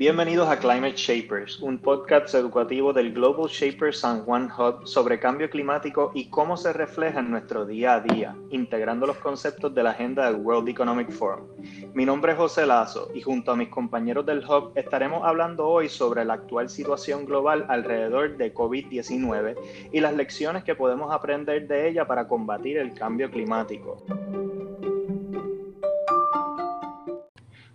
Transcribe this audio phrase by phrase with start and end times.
[0.00, 5.50] Bienvenidos a Climate Shapers, un podcast educativo del Global Shapers San Juan Hub sobre cambio
[5.50, 9.90] climático y cómo se refleja en nuestro día a día, integrando los conceptos de la
[9.90, 11.48] agenda del World Economic Forum.
[11.92, 15.90] Mi nombre es José Lazo y junto a mis compañeros del Hub estaremos hablando hoy
[15.90, 19.54] sobre la actual situación global alrededor de COVID-19
[19.92, 24.02] y las lecciones que podemos aprender de ella para combatir el cambio climático.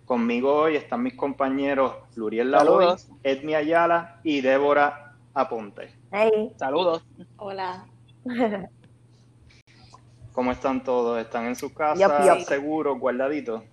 [0.06, 2.94] Conmigo hoy están mis compañeros Luriel Laloy,
[3.24, 5.90] Edmi Ayala y Débora Aponte.
[6.12, 6.52] Hey.
[6.56, 7.04] Saludos.
[7.36, 7.84] Hola.
[10.32, 11.20] ¿Cómo están todos?
[11.20, 13.64] ¿Están en sus casas seguros, guardaditos?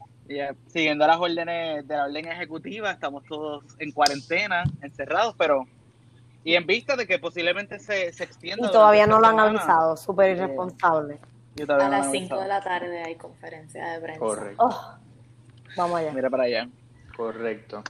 [0.65, 5.67] Siguiendo las órdenes de la orden ejecutiva, estamos todos en cuarentena, encerrados, pero
[6.43, 8.69] y en vista de que posiblemente se, se extienda.
[8.69, 11.19] Y todavía no lo han avisado, súper irresponsable.
[11.67, 14.19] a las 5 de la tarde hay conferencia de prensa.
[14.19, 14.63] Correcto.
[14.65, 15.02] Oh.
[15.75, 16.11] Vamos allá.
[16.11, 16.69] Mira para allá.
[17.15, 17.83] Correcto.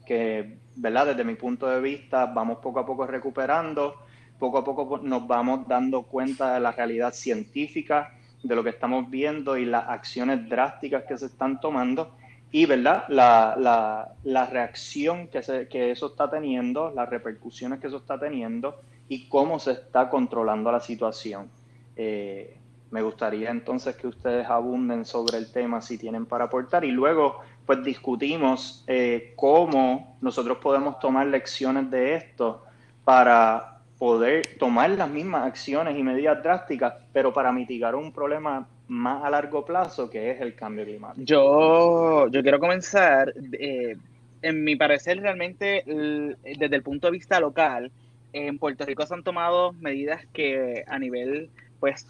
[0.76, 1.08] ¿verdad?
[1.08, 3.96] Desde mi punto de vista, vamos poco a poco recuperando,
[4.40, 9.10] poco a poco nos vamos dando cuenta de la realidad científica, de lo que estamos
[9.10, 12.16] viendo y las acciones drásticas que se están tomando
[12.52, 13.06] y, ¿verdad?
[13.08, 18.20] La, la, la reacción que, se, que eso está teniendo, las repercusiones que eso está
[18.20, 21.50] teniendo y cómo se está controlando la situación.
[21.96, 22.58] Eh,
[22.94, 27.40] me gustaría entonces que ustedes abunden sobre el tema si tienen para aportar y luego
[27.66, 32.64] pues discutimos eh, cómo nosotros podemos tomar lecciones de esto
[33.04, 39.24] para poder tomar las mismas acciones y medidas drásticas, pero para mitigar un problema más
[39.24, 41.26] a largo plazo que es el cambio climático.
[41.26, 43.98] Yo, yo quiero comenzar, eh,
[44.44, 47.92] en mi parecer realmente desde el punto de vista local,
[48.34, 51.50] en Puerto Rico se han tomado medidas que a nivel
[51.80, 52.08] pues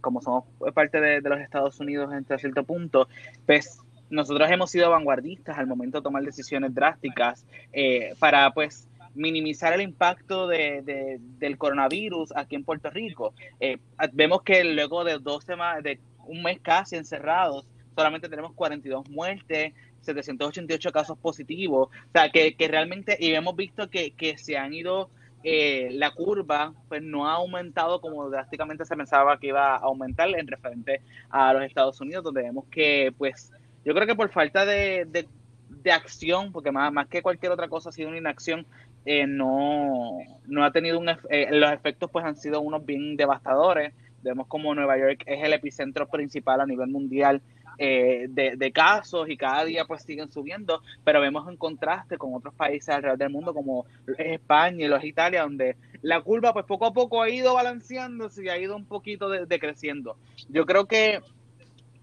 [0.00, 3.08] como somos parte de, los Estados Unidos en cierto punto,
[3.46, 3.80] pues
[4.10, 9.82] nosotros hemos sido vanguardistas al momento de tomar decisiones drásticas eh, para pues minimizar el
[9.82, 13.34] impacto de, del coronavirus aquí en Puerto Rico.
[13.60, 13.78] Eh,
[14.12, 19.74] vemos que luego de dos semanas, de un mes casi encerrados, solamente tenemos 42 muertes,
[20.02, 24.72] 788 casos positivos, o sea, que, que realmente, y hemos visto que, que se han
[24.72, 25.10] ido
[25.50, 30.28] eh, la curva pues no ha aumentado como drásticamente se pensaba que iba a aumentar
[30.28, 31.00] en referente
[31.30, 33.50] a los Estados Unidos, donde vemos que pues
[33.82, 37.88] yo creo que por falta de, de, acción, porque más, más que cualquier otra cosa
[37.88, 38.66] ha sido una inacción,
[39.06, 43.94] eh, no, no ha tenido un eh, los efectos pues han sido unos bien devastadores.
[44.22, 47.40] Vemos como Nueva York es el epicentro principal a nivel mundial
[47.80, 52.52] eh, de, casos y cada día pues siguen subiendo, pero vemos en contraste con otros
[52.54, 53.86] países alrededor del mundo como
[54.18, 58.48] España y los Italia, donde la curva pues poco a poco ha ido balanceándose y
[58.48, 60.16] ha ido un poquito decreciendo.
[60.48, 61.20] Yo creo que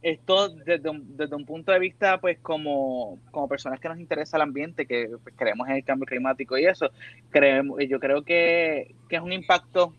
[0.01, 4.37] esto desde un, desde un punto de vista pues como, como personas que nos interesa
[4.37, 6.89] el ambiente, que pues, creemos en el cambio climático y eso,
[7.31, 9.93] creemos, yo creo que, que es un impacto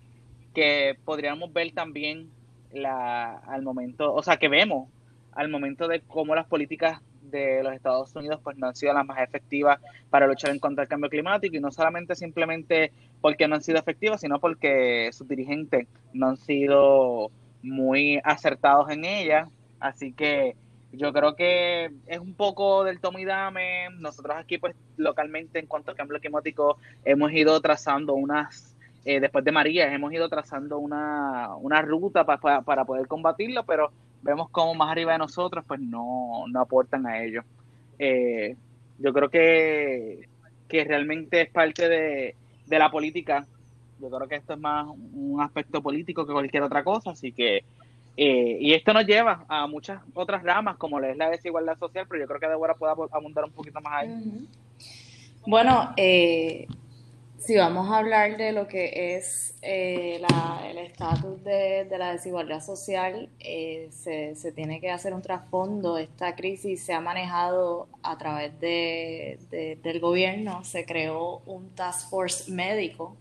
[0.54, 2.31] que podríamos ver también
[2.72, 4.88] la, al momento, o sea, que vemos
[5.36, 9.04] al momento de cómo las políticas de los Estados Unidos pues no han sido las
[9.04, 9.80] más efectivas
[10.10, 13.78] para luchar en contra del cambio climático y no solamente simplemente porque no han sido
[13.78, 17.30] efectivas, sino porque sus dirigentes no han sido
[17.62, 19.48] muy acertados en ellas.
[19.78, 20.56] Así que
[20.92, 23.88] yo creo que es un poco del tomo y dame.
[23.98, 29.44] Nosotros aquí pues localmente en cuanto al cambio climático hemos ido trazando unas, eh, después
[29.44, 33.91] de María, hemos ido trazando una, una ruta para poder combatirlo, pero
[34.22, 37.43] vemos como más arriba de nosotros, pues no, aportan a ello.
[37.99, 38.56] Eh,
[38.99, 40.29] yo creo que,
[40.69, 42.35] que realmente es parte de,
[42.69, 43.46] la política.
[44.00, 47.64] Yo creo que esto es más un aspecto político que cualquier otra cosa, así que
[48.19, 52.23] eh, y esto nos lleva a muchas otras ramas, como es la desigualdad social, pero
[52.23, 54.49] yo creo que Débora pueda abundar un poquito más ahí.
[55.46, 56.67] Bueno, eh,
[57.38, 60.21] si vamos a hablar de lo que es eh,
[60.69, 65.99] el estatus de, la desigualdad social, eh, se, tiene que hacer un trasfondo.
[65.99, 70.65] Esta crisis se ha manejado a través de, del gobierno.
[70.65, 73.17] Se creó un task force médico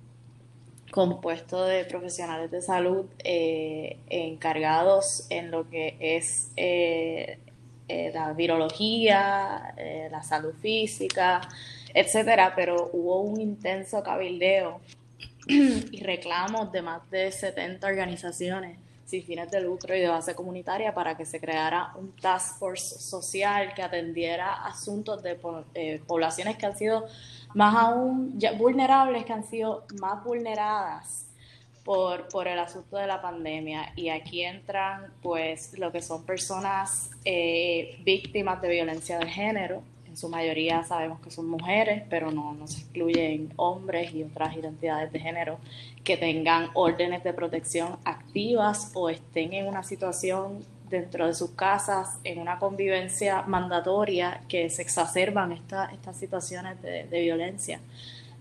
[0.92, 6.52] compuesto de profesionales de salud eh, encargados en lo que es
[7.88, 11.42] eh, la virología, eh, la salud física,
[11.95, 14.81] etcétera, pero hubo un intenso cabildeo
[15.47, 20.94] y reclamos de más de 70 organizaciones sin fines de lucro y de base comunitaria
[20.94, 25.39] para que se creara un task force social que atendiera asuntos de
[25.75, 27.06] eh, poblaciones que han sido
[27.53, 31.27] más aún vulnerables, que han sido más vulneradas
[31.86, 33.94] por, por el asunto de la pandemia.
[33.95, 39.83] Y aquí entran pues lo que son personas eh, víctimas de violencia de género,
[40.16, 44.56] en su mayoría sabemos que son mujeres, pero no, no se excluyen hombres y otras
[44.56, 45.60] identidades de género
[46.06, 52.18] que tengan órdenes de protección activas o estén en una situación dentro de sus casas,
[52.24, 57.82] en una convivencia mandatoria que se exacerban estas situaciones de, violencia.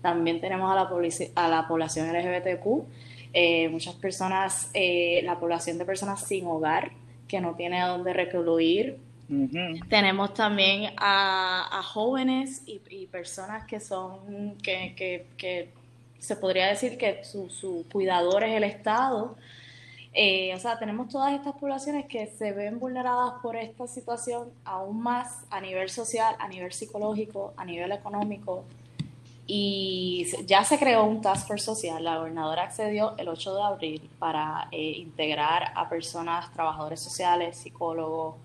[0.01, 0.89] También tenemos a la,
[1.35, 2.85] a la población LGBTQ,
[3.33, 6.91] eh, muchas personas, eh, la población de personas sin hogar,
[7.27, 8.97] que no tiene a dónde recluir
[9.89, 15.69] tenemos también a, jóvenes y, personas que son, que,
[16.19, 19.35] se podría decir que su, cuidador es el Estado.
[20.13, 25.01] Eh, o sea, tenemos todas estas poblaciones que se ven vulneradas por esta situación aún
[25.01, 28.63] más a nivel social, a nivel psicológico, a nivel económico.
[29.47, 32.03] Y ya se creó un task force social.
[32.03, 38.35] La gobernadora accedió el 8 de abril para eh, integrar a personas, trabajadores sociales, psicólogos,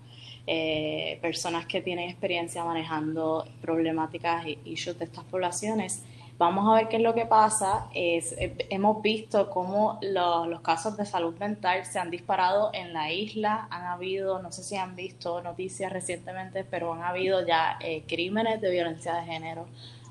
[1.21, 6.03] personas que tienen experiencia manejando problemáticas y issues de estas poblaciones.
[6.37, 7.87] Vamos a ver qué es lo que pasa.
[7.93, 13.11] Es, eh, hemos visto cómo los casos de salud mental se han disparado en la
[13.11, 13.67] isla.
[13.69, 18.59] Han habido, no sé si han visto noticias recientemente, pero han habido ya eh, crímenes
[18.59, 19.67] de violencia de género.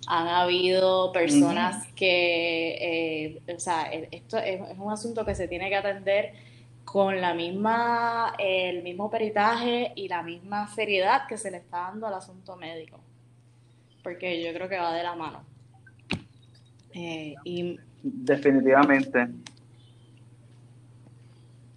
[0.06, 6.32] Han habido personas que, o sea, esto es un asunto que se tiene que atender
[6.90, 12.08] con la misma, el mismo peritaje y la misma seriedad que se le está dando
[12.08, 12.98] al asunto médico.
[14.02, 15.44] Porque yo creo que va de la mano.
[16.92, 17.78] Eh, y...
[18.02, 19.28] Definitivamente.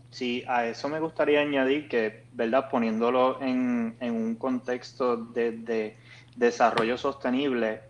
[0.10, 2.72] Sí, a eso me gustaría añadir que, ¿verdad?
[2.72, 5.96] Poniéndolo en, un contexto de,
[6.36, 7.82] desarrollo sostenible,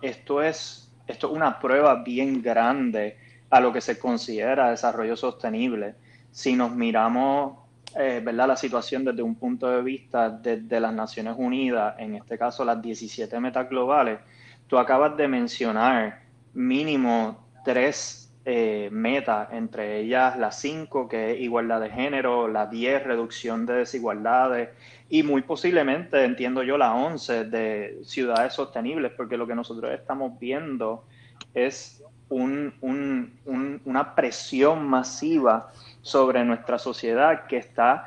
[0.00, 3.18] esto, es, esto es una prueba bien grande
[3.50, 5.94] a lo que se considera desarrollo sostenible
[6.32, 7.58] si nos miramos
[7.94, 8.48] eh, ¿verdad?
[8.48, 12.80] la situación desde un punto de vista de, las Naciones Unidas, en este caso las
[12.80, 14.18] 17 metas globales,
[14.66, 16.22] tú acabas de mencionar
[16.54, 23.04] mínimo tres eh, metas, entre ellas las cinco, que es igualdad de género, la 10,
[23.04, 24.70] reducción de desigualdades,
[25.10, 30.38] y muy posiblemente, entiendo yo, la 11 de ciudades sostenibles, porque lo que nosotros estamos
[30.38, 31.04] viendo
[31.52, 32.02] es
[32.32, 35.70] un, una presión masiva
[36.00, 38.06] sobre nuestra sociedad que está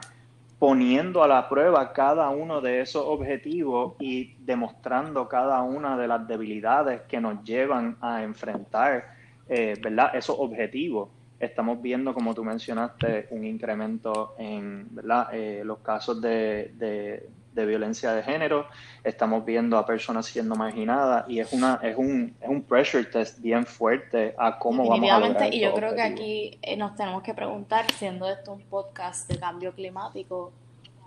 [0.58, 6.28] poniendo a la prueba cada uno de esos objetivos y demostrando cada una de las
[6.28, 9.16] debilidades que nos llevan a enfrentar
[9.48, 10.16] eh, ¿verdad?
[10.16, 11.10] esos objetivos.
[11.40, 15.28] Estamos viendo, como tú mencionaste, un incremento en ¿verdad?
[15.34, 17.28] Eh, los casos de
[17.64, 18.68] violencia de género,
[19.04, 23.40] estamos viendo a personas siendo marginadas y es una es un, es un pressure test
[23.40, 27.22] bien fuerte a cómo vamos a lograr y yo creo que aquí eh, nos tenemos
[27.22, 30.52] que preguntar, siendo esto un podcast de cambio climático,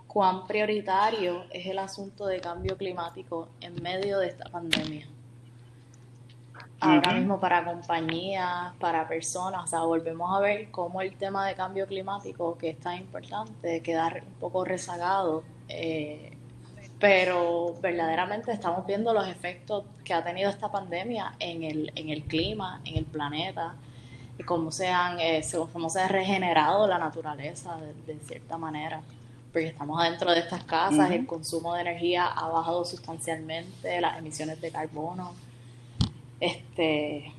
[0.07, 5.07] cuán prioritario es el asunto de cambio climático en medio de esta pandemia.
[6.81, 11.53] Ahora mismo para compañías, para personas, o sea, volvemos a ver cómo el tema de
[11.53, 16.37] cambio climático, que es tan importante, quedar un poco rezagado, eh,
[16.99, 22.23] pero verdaderamente estamos viendo los efectos que ha tenido esta pandemia en el, en el
[22.23, 23.75] clima, en el planeta,
[24.37, 25.41] y cómo se, han, eh,
[25.71, 29.01] cómo se ha regenerado la naturaleza de, cierta manera.
[29.51, 34.61] Porque estamos adentro de estas casas, el consumo de energía ha bajado sustancialmente, las emisiones
[34.61, 35.33] de carbono.
[36.39, 37.33] Este.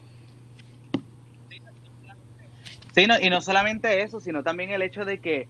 [2.94, 5.48] Sí, y no solamente eso, sino también el hecho de que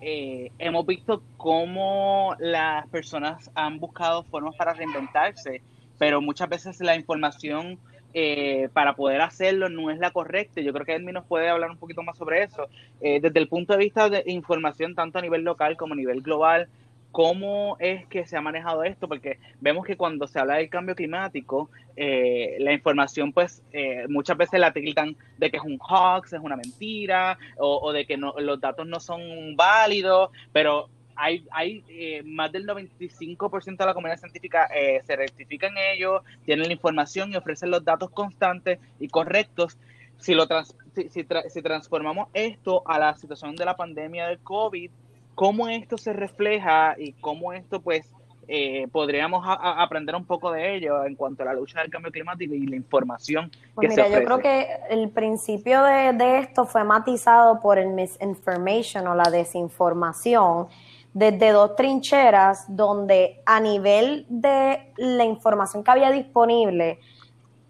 [0.00, 5.62] eh, hemos visto cómo las personas han buscado formas para reinventarse,
[5.98, 7.78] pero muchas veces la información
[8.12, 10.60] eh, para poder hacerlo no es la correcta.
[10.60, 12.68] Yo creo que Edmi nos puede hablar un poquito más sobre eso.
[13.00, 16.22] Eh, desde el punto de vista de información, tanto a nivel local como a nivel
[16.22, 16.68] global,
[17.12, 19.08] ¿Cómo es que se ha manejado esto?
[19.08, 24.36] Porque vemos que cuando se habla del cambio climático, eh, la información, pues, eh, muchas
[24.36, 28.60] veces la tildan de que es un hoax, es una mentira, o, de que los
[28.60, 34.68] datos no son válidos, pero hay, hay eh, más del 95% de la comunidad científica
[35.04, 39.76] se rectifica en ello, tienen la información y ofrecen los datos constantes y correctos.
[40.18, 40.46] Si, lo
[40.94, 44.90] si, si transformamos esto a la situación de la pandemia del COVID,
[45.40, 48.04] cómo esto se refleja y cómo esto pues
[48.46, 52.54] eh, podríamos aprender un poco de ello en cuanto a la lucha del cambio climático
[52.54, 54.20] y la información pues que mira, se ofrece.
[54.20, 59.30] Yo creo que el principio de, de esto fue matizado por el misinformation o la
[59.30, 60.68] desinformación
[61.14, 67.00] desde dos trincheras donde a nivel de la información que había disponible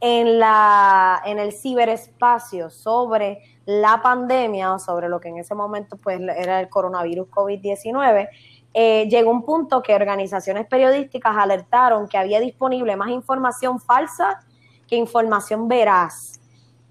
[0.01, 5.97] en, la, en el ciberespacio sobre la pandemia o sobre lo que en ese momento
[5.97, 8.29] pues era el coronavirus COVID-19,
[8.73, 14.41] eh, llegó un punto que organizaciones periodísticas alertaron que había disponible más información falsa
[14.87, 16.41] que información veraz.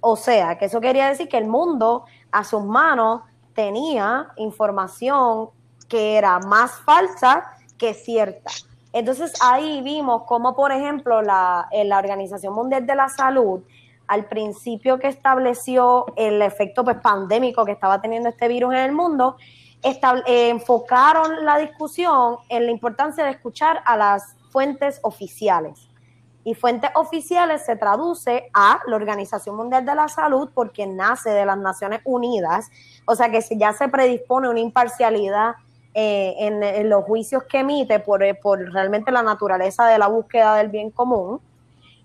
[0.01, 3.21] O sea, que eso quería decir que el mundo a sus manos
[3.53, 5.49] tenía información
[5.87, 7.45] que era más falsa
[7.77, 8.51] que cierta.
[8.91, 13.61] Entonces ahí vimos cómo, por ejemplo, la, la Organización Mundial de la Salud,
[14.07, 18.91] al principio que estableció el efecto pues, pandémico que estaba teniendo este virus en el
[18.91, 19.37] mundo,
[19.83, 25.87] eh, enfocaron la discusión en la importancia de escuchar a las fuentes oficiales.
[26.43, 31.45] Y fuentes oficiales se traduce a la Organización Mundial de la Salud porque nace de
[31.45, 32.71] las Naciones Unidas,
[33.05, 35.55] o sea que ya se predispone una imparcialidad
[36.01, 40.55] eh, en, los juicios que emite por, eh, por realmente la naturaleza de la búsqueda
[40.55, 41.41] del bien común.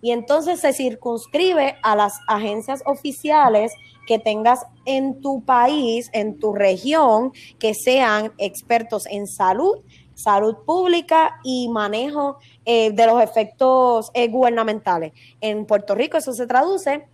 [0.03, 3.73] Y entonces se circunscribe a las agencias oficiales
[4.09, 9.79] que tengas en tu país, en tu región, que sean expertos en salud,
[10.15, 15.13] salud pública y manejo eh, de los efectos gubernamentales.
[15.41, 17.07] En Puerto Rico eso se traduce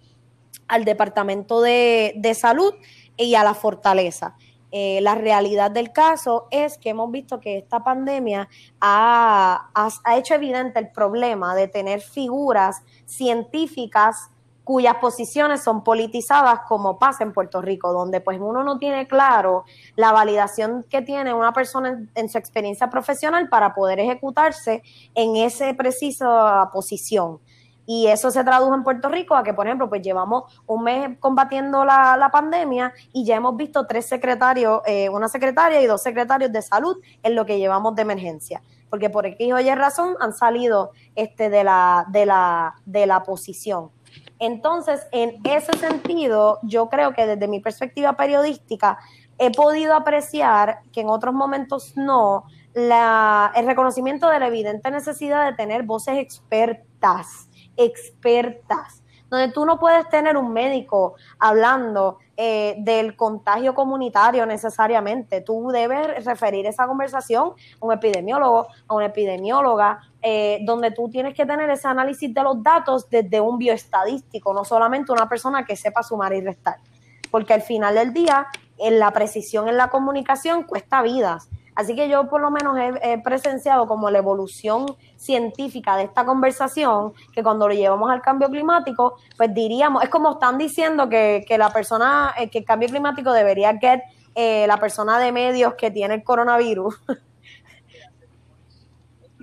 [0.66, 2.72] al Departamento de, de Salud
[3.18, 4.34] y a la Fortaleza.
[4.72, 8.48] Eh, la realidad del caso es que hemos visto que esta pandemia
[8.80, 9.68] ha,
[10.16, 14.30] hecho evidente el problema de tener figuras científicas
[14.62, 19.64] cuyas posiciones son politizadas como pasa en Puerto Rico, donde pues uno no tiene claro
[19.96, 24.82] la validación que tiene una persona en, su experiencia profesional para poder ejecutarse
[25.16, 27.40] en esa precisa posición.
[27.92, 31.18] Y eso se tradujo en Puerto Rico a que, por ejemplo, pues llevamos un mes
[31.18, 36.52] combatiendo la, pandemia y ya hemos visto tres secretarios, eh, una secretaria y dos secretarios
[36.52, 38.62] de salud en lo que llevamos de emergencia.
[38.90, 43.24] Porque por X o Y razón han salido este, de, la, de, la, de la
[43.24, 43.90] posición.
[44.38, 48.98] Entonces, en ese sentido, yo creo que desde mi perspectiva periodística
[49.36, 55.44] he podido apreciar que en otros momentos no, la, el reconocimiento de la evidente necesidad
[55.50, 63.16] de tener voces expertas expertas, donde tú no puedes tener un médico hablando eh, del
[63.16, 65.40] contagio comunitario necesariamente.
[65.40, 71.34] Tú debes referir esa conversación a un epidemiólogo, a una epidemióloga, eh, donde tú tienes
[71.34, 75.76] que tener ese análisis de los datos desde un bioestadístico, no solamente una persona que
[75.76, 76.78] sepa sumar y restar.
[77.30, 78.48] Porque al final del día,
[78.78, 81.48] en la precisión en la comunicación cuesta vidas.
[81.74, 84.86] Así que yo por lo menos he, presenciado como la evolución
[85.16, 90.32] científica de esta conversación, que cuando lo llevamos al cambio climático, pues diríamos, es como
[90.32, 94.02] están diciendo que, la persona, eh, que el cambio climático debería ser
[94.34, 97.00] eh, la persona de medios que tiene el coronavirus.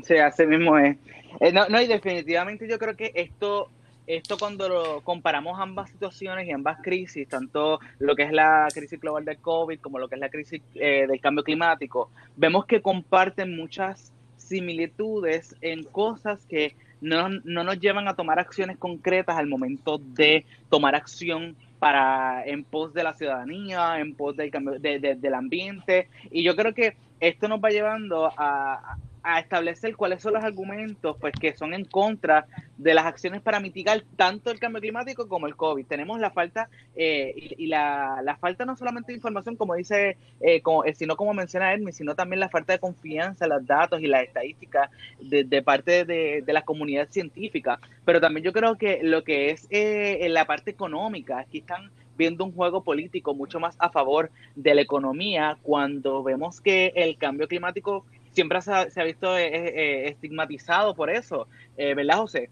[0.03, 0.95] Sí, así mismo es.
[1.39, 3.71] Eh, no, no, y definitivamente yo creo que esto
[4.07, 8.99] esto cuando lo comparamos ambas situaciones y ambas crisis, tanto lo que es la crisis
[8.99, 12.81] global del COVID como lo que es la crisis eh, del cambio climático, vemos que
[12.81, 19.99] comparten muchas similitudes en cosas que no, nos llevan a tomar acciones concretas al momento
[19.99, 26.07] de tomar acción para en pos de la ciudadanía, en pos del cambio del ambiente.
[26.31, 28.97] Y yo creo que esto nos va llevando a,
[29.27, 33.59] a establecer cuáles son los argumentos pues que son en contra de las acciones para
[33.59, 35.85] mitigar tanto el cambio climático como el COVID.
[35.85, 40.61] Tenemos la falta eh, y, la, la, falta no solamente de información, como dice, eh,
[40.61, 44.01] como, eh, sino como menciona Hermes, sino también la falta de confianza en los datos
[44.01, 47.81] y las estadísticas de, de parte de, de, la comunidad científica.
[48.05, 52.43] Pero también yo creo que lo que es en la parte económica, aquí están viendo
[52.43, 57.47] un juego político mucho más a favor de la economía cuando vemos que el cambio
[57.47, 58.05] climático
[58.37, 62.51] siempre se ha, visto eh, eh, estigmatizado por eso, eh, ¿verdad, José?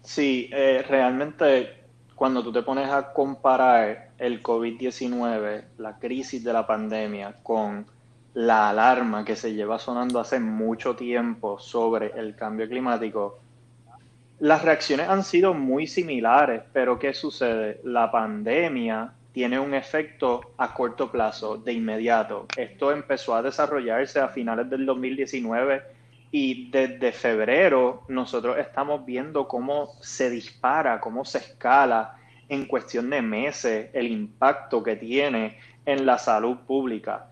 [0.00, 7.34] Sí, realmente cuando tú te pones a comparar el COVID-19, la crisis de la pandemia,
[7.42, 7.84] con
[8.32, 13.40] la alarma que se lleva sonando hace mucho tiempo sobre el cambio climático,
[14.38, 17.78] las reacciones han sido muy similares, pero ¿qué sucede?
[17.84, 22.46] La pandemia tiene un efecto a corto plazo, de inmediato.
[22.56, 25.82] Esto empezó a desarrollarse a finales del 2019
[26.30, 32.16] y desde febrero nosotros estamos viendo cómo se dispara, cómo se escala
[32.48, 37.26] en cuestión de meses el impacto que tiene en la salud pública.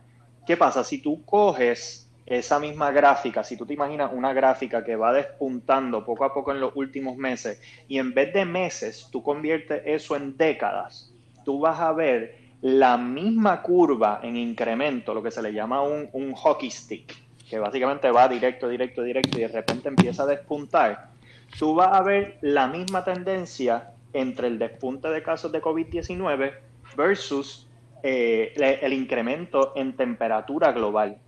[0.47, 0.85] ¿Qué pasa?
[0.85, 6.05] Si tú coges esa misma gráfica, si tú te imaginas una gráfica que va despuntando
[6.05, 10.17] poco a poco en los últimos meses y en vez de meses tú conviertes eso
[10.17, 11.14] en décadas,
[11.45, 16.09] tú vas a ver la misma curva en incremento, lo que se le llama un,
[16.13, 17.15] un hockey stick,
[17.49, 21.11] que básicamente va directo, directo, directo y de repente empieza a despuntar,
[21.59, 26.55] tú vas a ver la misma tendencia entre el despunte de casos de COVID-19
[26.97, 27.69] versus
[28.03, 31.19] eh, el incremento en temperatura global.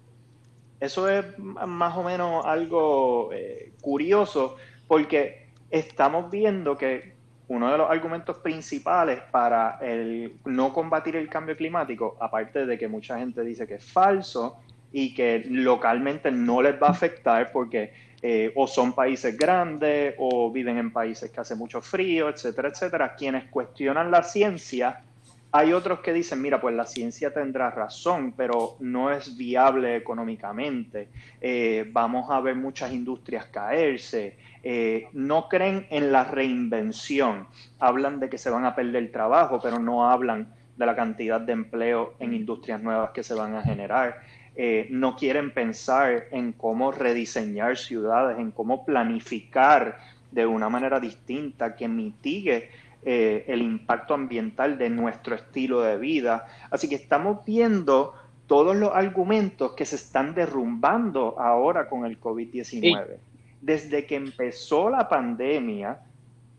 [0.79, 4.57] Eso es más o menos algo eh, curioso
[4.87, 7.16] porque estamos viendo que
[7.49, 12.89] uno de los argumentos principales para el no combatir el cambio climático, aparte de que
[12.89, 14.59] mucha gente dice que es falso
[14.93, 20.51] y que localmente no les va a afectar porque eh, o son países grandes o
[20.51, 25.03] viven en países que hace mucho frío, etcétera, etcétera, quienes cuestionan la ciencia
[25.57, 31.09] hay otros que dicen, mira, pues la ciencia tendrá razón, pero no es viable económicamente.
[31.41, 34.37] Eh, vamos a ver muchas industrias caerse.
[34.63, 37.47] Eh, no creen en la reinvención.
[37.79, 41.53] Hablan de que se van a perder trabajo, pero no hablan de la cantidad de
[41.53, 44.21] empleo en industrias nuevas que se van a generar.
[44.57, 51.75] Eh, no quieren pensar en cómo rediseñar ciudades, en cómo planificar de una manera distinta
[51.75, 52.69] que mitigue
[53.09, 56.49] eh, el impacto ambiental de nuestro estilo de vida.
[56.73, 58.15] Así que estamos viendo
[58.49, 63.19] todos los argumentos que se están derrumbando ahora con el COVID-19.
[63.61, 66.01] Desde que empezó la pandemia,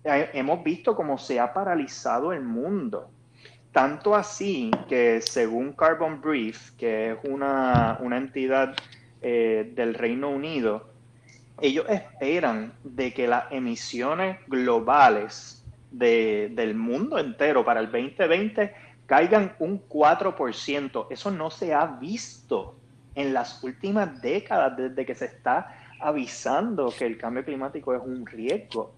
[0.06, 3.10] eh, hemos visto cómo se ha paralizado el mundo.
[3.74, 8.74] Tanto así que según Carbon Brief, que es una, entidad
[9.22, 10.88] eh, del Reino Unido,
[11.60, 15.57] ellos esperan de que las emisiones globales
[15.98, 18.74] del mundo entero para el 2020
[19.06, 21.08] caigan un 4%.
[21.10, 22.76] Eso no se ha visto
[23.16, 28.26] en las últimas décadas desde que se está avisando que el cambio climático es un
[28.26, 28.94] riesgo.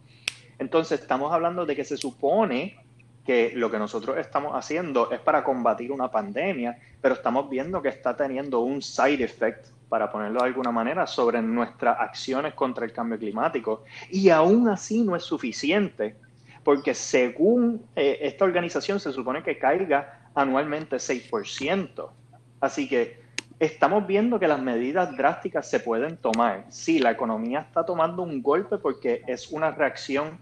[0.58, 2.78] Entonces estamos hablando de que se supone
[3.26, 7.90] que lo que nosotros estamos haciendo es para combatir una pandemia, pero estamos viendo que
[7.90, 12.92] está teniendo un side effect, para ponerlo de alguna manera, sobre nuestras acciones contra el
[12.92, 13.84] cambio climático.
[14.10, 16.16] Y aún así no es suficiente
[16.70, 22.10] porque según eh, esta organización se supone que caiga anualmente 6%.
[22.62, 23.24] Así que
[23.60, 26.66] estamos viendo que las medidas drásticas se pueden tomar.
[26.70, 30.38] Sí, la economía está tomando un golpe porque es una reacción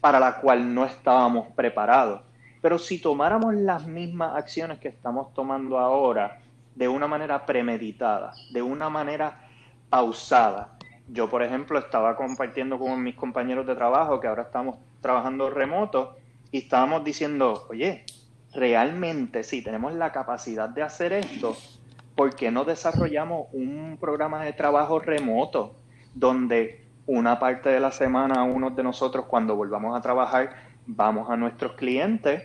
[0.00, 2.22] para la cual no estábamos preparados.
[2.62, 6.40] Pero si tomáramos las mismas acciones que estamos tomando ahora
[6.74, 9.46] de una manera premeditada, de una manera
[9.90, 15.50] pausada, yo, por ejemplo, estaba compartiendo con mis compañeros de trabajo que ahora estamos trabajando
[15.50, 16.16] remoto
[16.50, 18.04] y estábamos diciendo, oye,
[18.52, 21.56] realmente si tenemos la capacidad de hacer esto,
[22.14, 25.74] ¿por qué no desarrollamos un programa de trabajo remoto
[26.14, 30.54] donde una parte de la semana unos de nosotros cuando volvamos a trabajar
[30.86, 32.44] vamos a nuestros clientes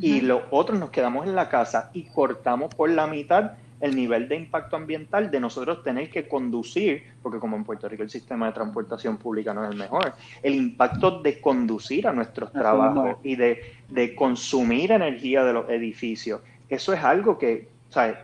[0.00, 4.28] y los otros nos quedamos en la casa y cortamos por la mitad el nivel
[4.28, 8.46] de impacto ambiental de nosotros tener que conducir, porque como en Puerto Rico el sistema
[8.46, 13.36] de transportación pública no es el mejor, el impacto de conducir a nuestros trabajos y
[13.36, 16.40] de, consumir energía de los edificios.
[16.68, 17.68] Eso es algo que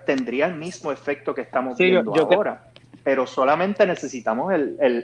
[0.05, 2.71] tendría el mismo efecto que estamos viendo ahora.
[3.03, 4.53] Pero solamente necesitamos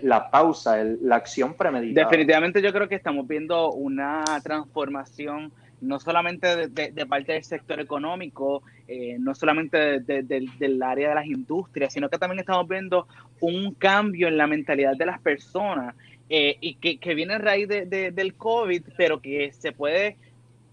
[0.03, 2.09] la pausa, la acción premeditada.
[2.09, 8.63] Definitivamente yo creo que estamos viendo una transformación no solamente de, parte del sector económico,
[8.93, 13.07] eh, no solamente del área de las industrias, sino que también estamos viendo
[13.41, 15.95] un cambio en la mentalidad de las personas
[16.29, 20.19] eh, y que, que, viene a raíz del COVID, pero que se puede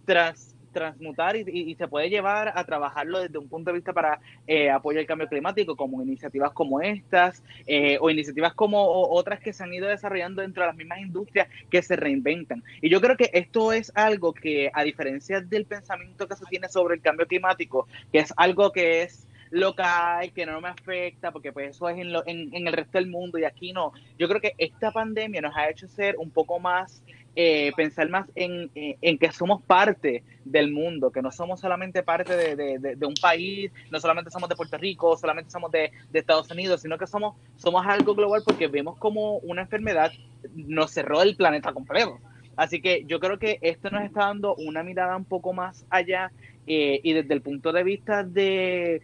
[0.04, 4.70] tras, transmutar y, se puede llevar a trabajarlo desde un punto de vista para eh,
[4.70, 9.64] apoyar el cambio climático, como iniciativas como estas eh, o iniciativas como otras que se
[9.64, 12.64] han ido desarrollando dentro de las mismas industrias que se reinventan.
[12.82, 16.68] Y yo creo que esto es algo que, a diferencia del pensamiento que se tiene
[16.68, 21.52] sobre el cambio climático, que es algo que es local, que no me afecta, porque
[21.52, 23.94] pues eso es en, en, en, el resto del mundo y aquí no.
[24.18, 27.04] Yo creo que esta pandemia nos ha hecho ser un poco más
[27.42, 33.08] eh, pensar más en, que somos parte del mundo, que no somos solamente parte de,
[33.08, 37.08] un país, no solamente somos de Puerto Rico, solamente somos de, Estados Unidos, sino que
[37.08, 40.12] somos, somos algo global porque vemos como una enfermedad
[40.54, 42.20] nos cerró el planeta completo.
[42.58, 46.34] Así que yo creo que esto nos está dando una mirada un poco más allá
[46.68, 49.02] eh, y desde el punto de vista de,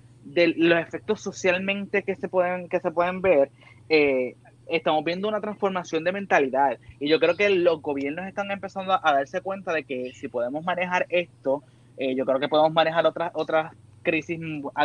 [0.58, 3.50] los efectos socialmente que se pueden, que se pueden ver,
[3.88, 4.36] eh,
[4.68, 6.78] estamos viendo una transformación de mentalidad.
[7.00, 10.64] Y yo creo que los gobiernos están empezando a, darse cuenta de que si podemos
[10.64, 11.64] manejar esto,
[11.98, 13.74] eh, yo creo que podemos manejar otras otras
[14.04, 14.40] crisis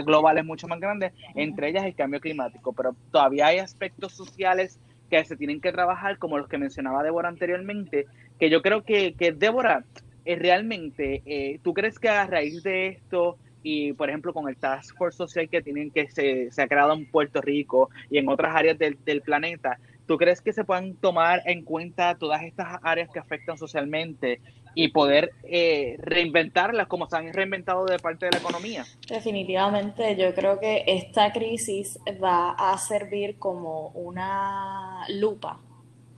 [0.04, 5.24] globales mucho más grandes, entre ellas el cambio climático, pero todavía hay aspectos sociales que
[5.24, 8.06] se tienen que trabajar, como los que mencionaba Débora anteriormente,
[8.38, 9.84] que yo creo que, que Débora,
[10.24, 14.56] eh, realmente, eh, ¿tú crees que a raíz de esto y, por ejemplo, con el
[14.56, 18.28] Task Force Social que tienen que se, se ha creado en Puerto Rico y en
[18.28, 22.78] otras áreas del, del planeta, ¿tú crees que se puedan tomar en cuenta todas estas
[22.82, 24.40] áreas que afectan socialmente
[24.74, 28.84] y poder eh, reinventarlas como se han reinventado de parte de la economía.
[29.08, 35.60] Definitivamente, yo creo que esta crisis va a servir como una lupa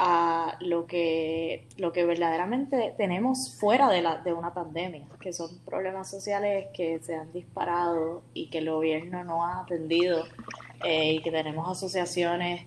[0.04, 5.60] a lo que, lo que verdaderamente tenemos fuera de, la, de una pandemia, que son
[5.64, 10.24] problemas sociales que se han disparado y que el gobierno no ha atendido
[10.84, 12.66] eh, y que tenemos asociaciones,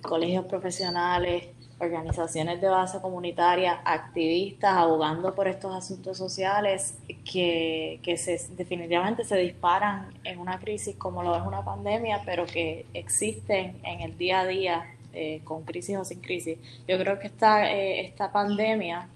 [0.00, 1.48] colegios profesionales,
[1.80, 9.36] organizaciones de base comunitaria, activistas abogando por estos asuntos sociales que, que se, definitivamente se
[9.38, 14.40] disparan en una crisis como lo es una pandemia, pero que existen en el día
[14.40, 16.58] a día eh, con crisis o sin crisis.
[16.86, 19.08] Yo creo que esta, eh, esta pandemia,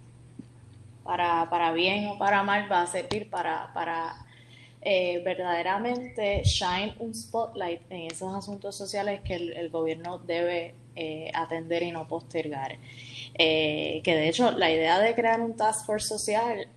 [1.02, 4.14] para, para bien o para mal, va a servir para, para
[4.80, 10.74] eh, verdaderamente shine un spotlight en esos asuntos sociales que el, el gobierno debe
[11.34, 12.78] atender y no postergar.
[13.36, 16.68] Que de hecho la idea de crear un task force social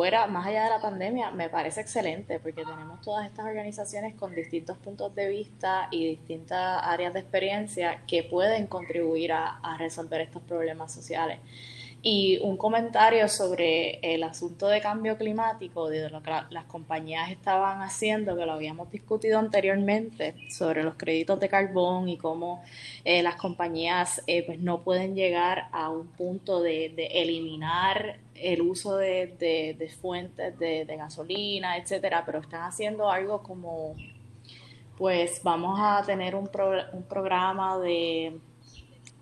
[0.00, 4.34] fuera, más allá de la pandemia, me parece excelente porque tenemos todas estas organizaciones con
[4.34, 10.22] distintos puntos de vista y distintas áreas de experiencia que pueden contribuir a, a resolver
[10.22, 11.38] estos problemas sociales.
[12.02, 17.82] Y un comentario sobre el asunto de cambio climático, de lo que las compañías estaban
[17.82, 22.62] haciendo, que lo habíamos discutido anteriormente, sobre los créditos de carbón y cómo
[23.04, 28.96] eh, las compañías eh, pues no pueden llegar a un punto de, eliminar el uso
[28.96, 33.94] de, de, de fuentes de, gasolina, etcétera, pero están haciendo algo como,
[34.96, 38.38] pues vamos a tener un, pro, un programa de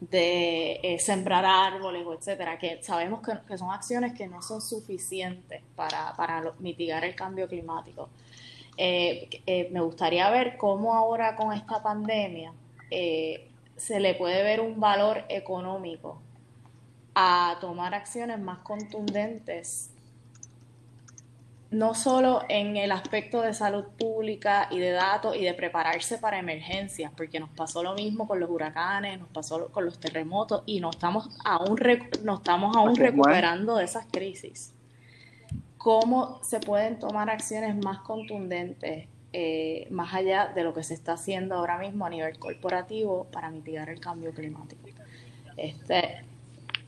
[0.00, 4.61] de eh, sembrar árboles o etcétera, que sabemos que, que, son acciones que no son
[4.61, 8.08] suficientes para, para mitigar el cambio climático.
[8.76, 12.52] Eh, eh, me gustaría ver cómo ahora con esta pandemia
[12.90, 16.22] se le puede ver un valor económico
[17.14, 19.90] a tomar acciones más contundentes
[21.70, 26.38] no solo en el aspecto de salud pública y de datos y de prepararse para
[26.38, 30.81] emergencias, porque nos pasó lo mismo con los huracanes, nos pasó con los terremotos y
[30.81, 31.78] no estamos aún,
[32.24, 34.72] no estamos aún recuperando de esas crisis.
[35.76, 41.12] ¿Cómo se pueden tomar acciones más contundentes, eh, más allá de lo que se está
[41.12, 44.88] haciendo ahora mismo a nivel corporativo para mitigar el cambio climático?
[45.59, 46.24] Este,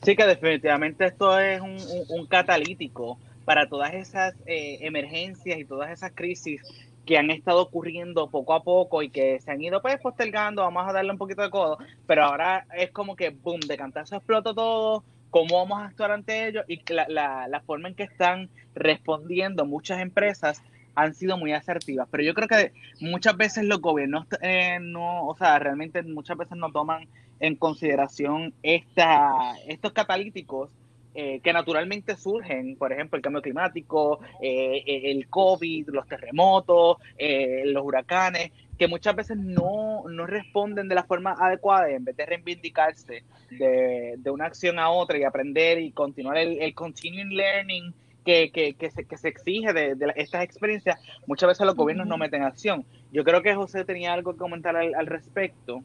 [0.01, 3.19] sí, que definitivamente esto es un, un, un catalítico
[3.51, 6.61] para todas esas eh, emergencias y todas esas crisis
[7.05, 10.87] que han estado ocurriendo poco a poco y que se han ido pues postergando, vamos
[10.87, 14.53] a darle un poquito de codo, pero ahora es como que, boom, de cantazo explota
[14.53, 18.49] todo, cómo vamos a actuar ante ellos y la, la, la forma en que están
[18.73, 20.63] respondiendo muchas empresas
[20.95, 25.35] han sido muy asertivas, pero yo creo que muchas veces los gobiernos eh, no, o
[25.35, 27.09] sea, realmente muchas veces no toman
[27.41, 30.71] en consideración esta, estos catalíticos
[31.13, 37.63] eh, que naturalmente surgen, por ejemplo, el cambio climático, eh, el COVID, los terremotos, eh,
[37.65, 42.25] los huracanes, que muchas veces no, no, responden de la forma adecuada en vez de
[42.25, 47.93] reivindicarse de, de una acción a otra y aprender y continuar el, el continuing learning
[48.23, 50.97] que, que, que, se, que se exige de, de, estas experiencias,
[51.27, 52.85] muchas veces los gobiernos no meten acción.
[53.11, 55.83] Yo creo que José tenía algo que comentar al, al respecto.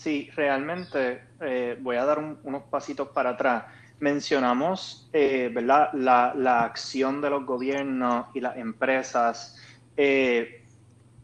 [0.00, 3.64] Sí, realmente eh, voy a dar un, unos pasitos para atrás.
[3.98, 5.92] Mencionamos eh, ¿verdad?
[5.92, 9.58] La, la, acción de los gobiernos y las empresas.
[9.98, 10.64] Eh,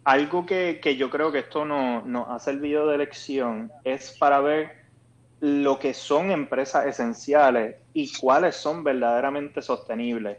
[0.05, 4.41] algo que, que, yo creo que esto nos no ha servido de lección es para
[4.41, 4.77] ver
[5.41, 10.37] lo que son empresas esenciales y cuáles son verdaderamente sostenibles.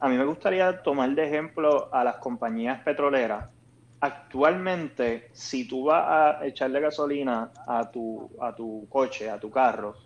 [0.00, 3.46] A mí me gustaría tomar de ejemplo a las compañías petroleras
[4.06, 9.96] actualmente, si tú vas a echarle gasolina a tu, a tu coche, a tu carro,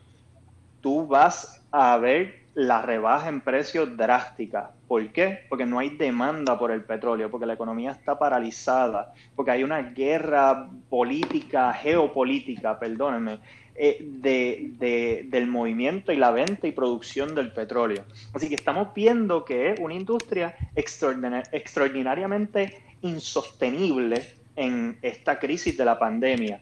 [0.80, 4.72] tú vas a ver la rebaja en precios drástica.
[4.88, 5.40] ¿Por qué?
[5.48, 9.82] Porque no hay demanda por el petróleo, porque la economía está paralizada, porque hay una
[9.82, 13.38] guerra política, geopolítica, perdónenme,
[13.76, 18.04] eh, de, de, del movimiento y la venta y producción del petróleo.
[18.34, 25.84] Así que estamos viendo que es una industria extraordinar extraordinariamente insostenible en esta crisis de
[25.84, 26.60] la pandemia.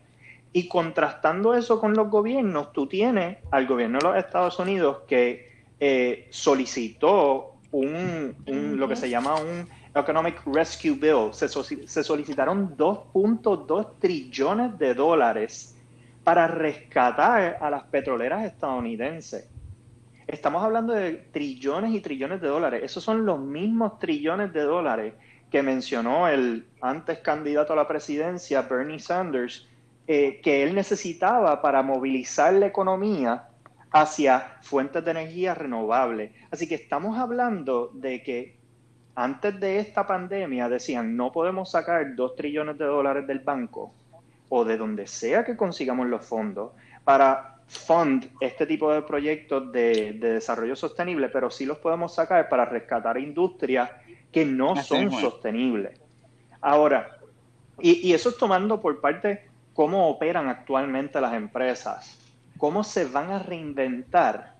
[0.52, 5.50] Y contrastando eso con los gobiernos, tú tienes al gobierno de los Estados Unidos que
[5.78, 11.32] eh, solicitó un, lo que se llama un Economic Rescue Bill.
[11.32, 15.76] Se, se solicitaron 2.2 trillones de dólares
[16.24, 19.48] para rescatar a las petroleras estadounidenses.
[20.26, 22.82] Estamos hablando de trillones y trillones de dólares.
[22.84, 25.14] Esos son los mismos trillones de dólares
[25.50, 29.66] que mencionó el antes candidato a la presidencia, Bernie Sanders,
[30.06, 33.48] eh, que él necesitaba para movilizar la economía
[33.90, 36.32] hacia fuentes de energía renovables.
[36.50, 38.56] Así que estamos hablando de que
[39.14, 43.92] antes de esta pandemia decían no podemos sacar dos trillones de dólares del banco
[44.48, 46.72] o de donde sea que consigamos los fondos
[47.04, 52.64] para fund este tipo de proyectos de, desarrollo sostenible, pero sí los podemos sacar para
[52.64, 53.90] rescatar industrias
[54.32, 56.00] que no son sostenibles.
[56.60, 57.18] Ahora,
[57.80, 62.18] y, y, eso es tomando por parte cómo operan actualmente las empresas,
[62.56, 64.54] cómo se van a reinventar.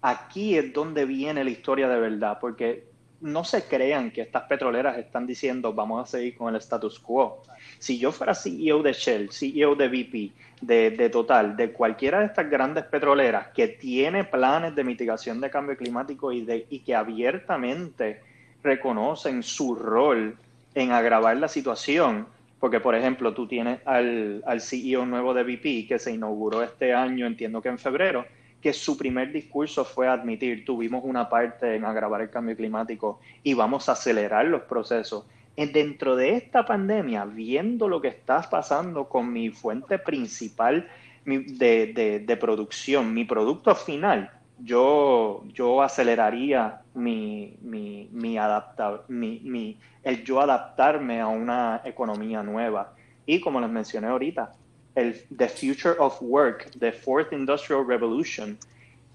[0.00, 4.98] Aquí es donde viene la historia de verdad, porque no se crean que estas petroleras
[4.98, 7.42] están diciendo vamos a seguir con el status quo.
[7.78, 12.50] Si yo fuera CEO de Shell, CEO de BP, de, Total, de cualquiera de estas
[12.50, 18.20] grandes petroleras que tiene planes de mitigación de cambio climático y, de, y que abiertamente
[18.62, 20.36] reconocen su rol
[20.74, 22.26] en agravar la situación,
[22.60, 26.94] porque por ejemplo tú tienes al, al CEO nuevo de BP que se inauguró este
[26.94, 28.24] año, entiendo que en febrero,
[28.62, 33.54] que su primer discurso fue admitir, tuvimos una parte en agravar el cambio climático y
[33.54, 35.26] vamos a acelerar los procesos.
[35.56, 40.88] Dentro de esta pandemia, viendo lo que está pasando con mi fuente principal
[41.26, 48.38] de, de, producción, mi producto final, yo, yo aceleraría mi, mi, mi,
[49.42, 52.94] mi, el yo adaptarme a una economía nueva.
[53.26, 54.52] Y como les mencioné ahorita,
[54.94, 58.58] el The Future of Work, The Fourth Industrial Revolution,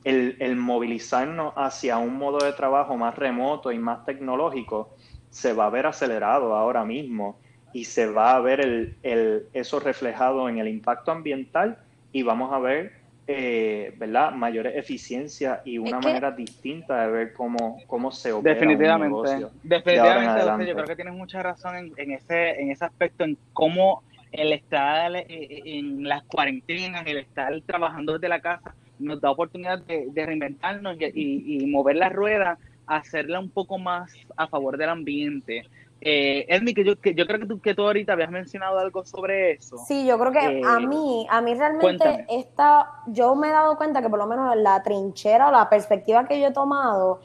[0.03, 4.95] el, el, movilizarnos hacia un modo de trabajo más remoto y más tecnológico,
[5.29, 7.37] se va a ver acelerado ahora mismo
[7.73, 11.77] y se va a ver el, el, eso reflejado en el impacto ambiental
[12.11, 12.96] y vamos a ver
[13.27, 14.31] eh, ¿verdad?
[14.31, 19.51] mayor eficiencia y una manera distinta de ver cómo, cómo se opera definitivamente, un negocio
[19.63, 24.03] definitivamente yo creo que tienes mucha razón en, en, ese, en ese aspecto, en cómo
[24.31, 29.31] el estar eh, eh, en las cuarentenas, el estar trabajando desde la casa, nos da
[29.31, 35.67] oportunidad de, reinventarnos y, mover la rueda, hacerla un poco más a favor del ambiente.
[36.01, 39.53] Eh, Edmi, que yo, yo creo que tú, que tú ahorita habías mencionado algo sobre
[39.53, 39.77] eso.
[39.88, 43.77] Sí, yo creo que a eh, mí, a mí realmente esta, yo me he dado
[43.77, 47.19] cuenta que por lo menos la trinchera o la perspectiva que yo he tomado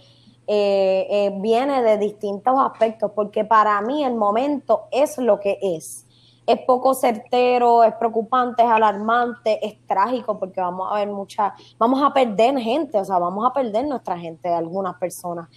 [0.47, 6.07] viene de distintos aspectos, porque para mí el momento es lo que es
[6.47, 12.03] es poco certero, es preocupante, es alarmante, es trágico porque vamos a ver mucha, vamos
[12.03, 15.49] a perder gente, o sea, vamos a perder nuestra gente, algunas personas.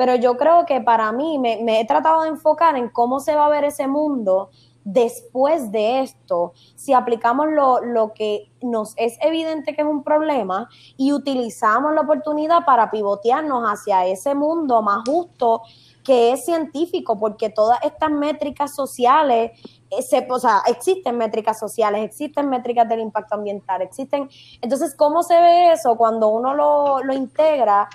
[0.00, 3.44] Pero yo creo que para mí me, he tratado de enfocar en cómo se va
[3.44, 4.48] a ver ese mundo
[4.82, 10.70] después de esto, si aplicamos lo, lo, que nos es evidente que es un problema
[10.96, 15.64] y utilizamos la oportunidad para pivotearnos hacia ese mundo más justo
[16.02, 19.50] que es científico, porque todas estas métricas sociales,
[19.90, 24.30] eh, se, o sea, existen métricas sociales, existen métricas del impacto ambiental, existen.
[24.62, 27.86] Entonces, ¿cómo se ve eso cuando uno lo, lo integra?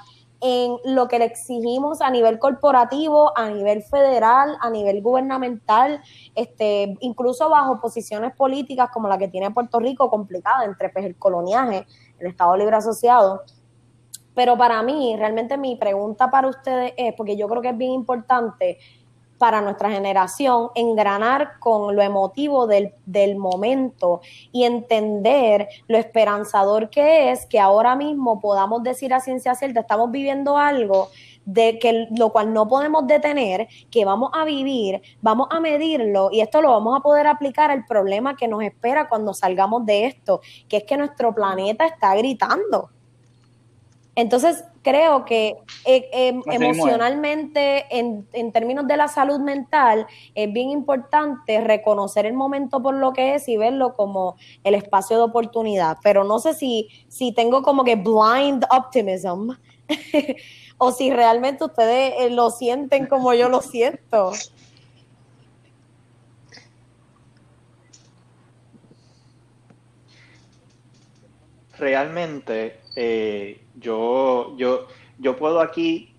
[0.48, 6.02] En lo que le exigimos a nivel corporativo, a nivel federal, a nivel gubernamental,
[6.36, 11.16] este, incluso bajo posiciones políticas como la que tiene Puerto Rico, complicada entre pues, el
[11.16, 11.88] coloniaje,
[12.20, 13.42] el Estado Libre Asociado,
[14.36, 17.94] pero para mí, realmente mi pregunta para ustedes es, porque yo creo que es bien
[17.94, 18.78] importante
[19.38, 24.22] para nuestra generación engranar con lo emotivo del, del, momento
[24.52, 30.12] y entender lo esperanzador que es que ahora mismo podamos decir a ciencia cierta, estamos
[30.12, 31.10] viviendo algo
[31.46, 36.42] de que lo cual no podemos detener, que vamos a vivir, vamos a medirlo y
[36.42, 40.42] esto lo vamos a poder aplicar al problema que nos espera cuando salgamos de esto,
[40.68, 42.90] que es que nuestro planeta está gritando
[44.16, 50.70] entonces, creo que eh, em, emocionalmente, en, en, términos de la salud mental, es bien
[50.70, 55.98] importante reconocer el momento por lo que es y verlo como el espacio de oportunidad.
[56.02, 59.50] Pero no sé si, si tengo como que blind optimism
[60.78, 64.32] o si realmente ustedes eh, lo sienten como yo lo siento.
[71.78, 74.88] Realmente, eh, yo, yo,
[75.20, 76.14] yo puedo aquí,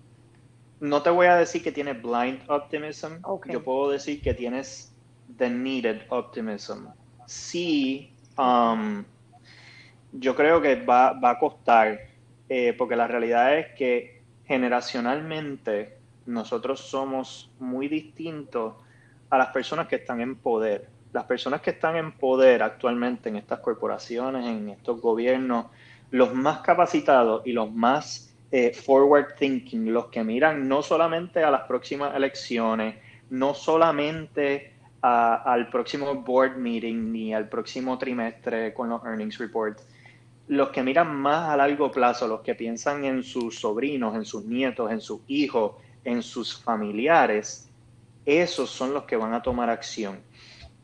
[0.79, 3.13] no te voy a decir que tienes blind optimism,
[3.49, 4.93] yo puedo decir que tienes
[5.37, 6.87] the needed optimism.
[7.25, 9.03] Sí, um,
[10.13, 11.99] yo creo que va, va a costar,
[12.49, 18.75] eh, porque la realidad es que generacionalmente nosotros somos muy distintos
[19.29, 20.89] a las personas que están en poder.
[21.13, 25.67] Las personas que están en poder actualmente en estas corporaciones, en estos gobiernos,
[26.11, 31.51] los más capacitados y los más eh, forward thinking, los que miran no solamente a
[31.51, 32.95] las próximas elecciones,
[33.29, 39.85] no solamente al próximo board meeting ni al próximo trimestre con los earnings reports,
[40.47, 44.45] los que miran más a largo plazo, los que piensan en sus sobrinos, en sus
[44.45, 47.69] nietos, en sus hijos, en sus familiares,
[48.25, 50.19] esos son los que van a tomar acción.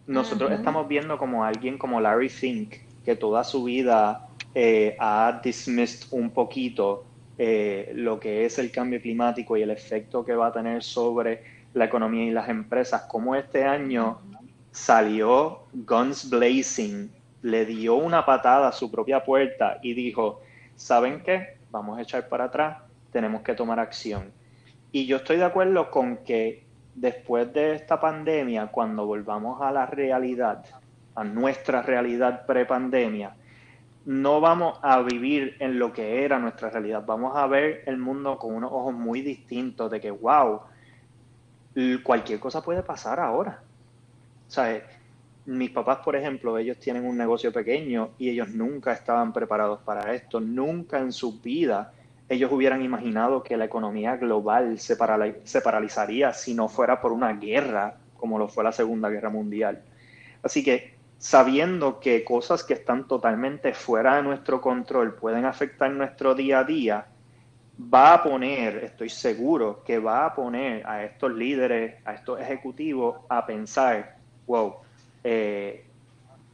[0.05, 6.07] Nosotros estamos viendo como alguien como Larry Fink, que toda su vida eh, ha dismissed
[6.11, 7.05] un poquito
[7.37, 11.43] eh, lo que es el cambio climático y el efecto que va a tener sobre
[11.73, 14.19] la economía y las empresas, como este año
[14.71, 17.11] salió guns blazing,
[17.41, 20.41] le dio una patada a su propia puerta y dijo,
[20.75, 21.57] ¿saben qué?
[21.71, 22.77] Vamos a echar para atrás,
[23.11, 24.31] tenemos que tomar acción.
[24.91, 26.63] Y yo estoy de acuerdo con que
[26.93, 30.63] después de esta pandemia, cuando volvamos a la realidad,
[31.15, 33.35] a nuestra realidad prepandemia,
[34.05, 38.37] no vamos a vivir en lo que era nuestra realidad, vamos a ver el mundo
[38.37, 40.61] con unos ojos muy distintos de que, wow,
[42.03, 43.61] cualquier cosa puede pasar ahora.
[44.47, 44.81] O sea,
[45.45, 50.13] mis papás, por ejemplo, ellos tienen un negocio pequeño y ellos nunca estaban preparados para
[50.13, 51.93] esto, nunca en su vida
[52.29, 54.97] ellos hubieran imaginado que la economía global se,
[55.43, 59.81] se paralizaría si no fuera por una guerra como lo fue la Segunda Guerra Mundial.
[60.41, 60.92] Así que
[61.23, 66.63] sabiendo que cosas que están totalmente fuera de nuestro control pueden afectar nuestro día a
[66.65, 67.05] día,
[67.81, 73.21] va a poner, estoy seguro que va a poner a estos líderes, a estos ejecutivos
[73.29, 74.75] a pensar, wow,
[75.23, 75.85] eh,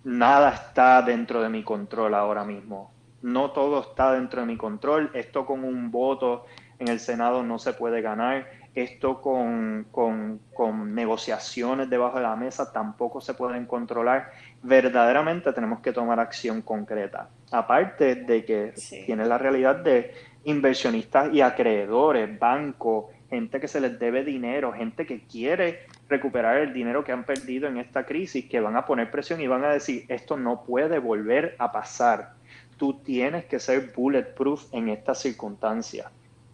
[0.03, 2.91] nada está dentro de mi control ahora mismo.
[3.23, 5.09] No todo está dentro de mi control.
[5.15, 6.45] Esto con un voto
[6.79, 8.47] en el Senado no se puede ganar.
[8.73, 14.31] Esto con, con, negociaciones debajo de la mesa tampoco se pueden controlar.
[14.61, 17.29] Verdaderamente tenemos que tomar acción concreta.
[17.51, 18.73] Aparte de que
[19.05, 25.05] tiene la realidad de inversionistas y acreedores, bancos, gente que se les debe dinero, gente
[25.05, 29.11] que quiere recuperar el dinero que han perdido en esta crisis, que van a poner
[29.11, 32.33] presión y van a decir, esto no puede volver a pasar.
[32.77, 36.07] Tú tienes que ser bulletproof en estas circunstancias.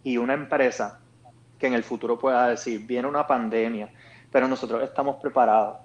[0.04, 1.00] Y una empresa
[1.58, 3.88] que en el futuro pueda decir, viene una pandemia,
[4.30, 5.78] pero nosotros estamos preparados.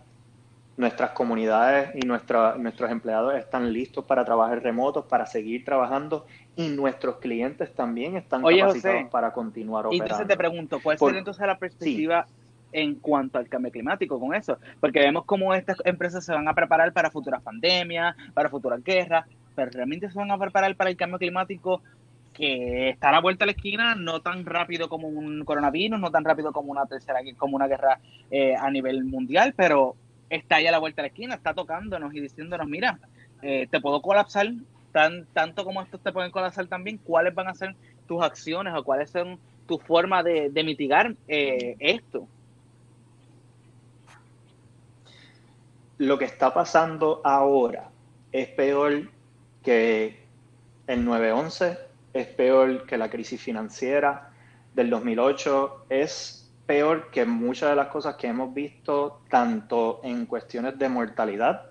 [0.77, 7.17] Nuestras comunidades y nuestros empleados están listos para trabajar remotos, para seguir trabajando y nuestros
[7.17, 10.05] clientes también están capacitados para continuar operando.
[10.05, 12.25] Entonces te pregunto, ¿cuál sería entonces la perspectiva
[12.71, 14.57] en cuanto al cambio climático con eso?
[14.79, 19.25] Porque vemos cómo estas empresas se van a preparar para futuras pandemias, para futuras guerras,
[19.55, 21.81] pero realmente se van a preparar para el cambio climático
[22.33, 26.11] que está a la vuelta a la esquina, no tan rápido como un coronavirus, no
[26.11, 29.95] tan rápido como una tercera, como una guerra eh, a nivel mundial, pero
[30.31, 32.97] está ya a la vuelta a la esquina, está tocándonos y diciéndonos, mira,
[33.41, 34.47] eh, te puedo colapsar
[34.91, 37.75] tan, tanto como estos te pueden colapsar también, cuáles van a ser
[38.07, 42.27] tus acciones o cuáles son tu forma de, mitigar eh, esto.
[45.97, 47.89] Lo que está pasando ahora
[48.31, 49.09] es peor
[49.63, 50.23] que
[50.87, 51.77] el 9-11,
[52.13, 54.31] es peor que la crisis financiera
[54.73, 56.40] del 2008, es
[56.71, 61.63] peor que muchas de las cosas que hemos visto tanto en cuestiones de mortalidad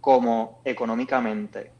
[0.00, 1.70] como económicamente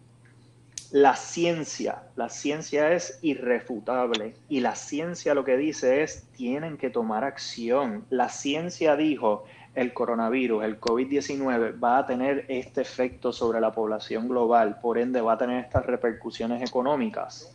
[0.92, 6.88] la ciencia, la ciencia es irrefutable y la ciencia lo que dice es tienen que
[6.88, 8.04] tomar acción.
[8.10, 9.44] La ciencia dijo
[9.74, 15.20] el coronavirus, el COVID-19 va a tener este efecto sobre la población global, por ende
[15.20, 17.52] va a tener estas repercusiones económicas